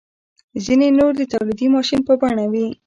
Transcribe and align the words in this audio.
ځینې 0.65 0.87
نور 0.97 1.11
د 1.17 1.21
تولیدي 1.33 1.67
ماشین 1.75 2.01
په 2.07 2.13
بڼه 2.21 2.45
وي. 2.51 2.67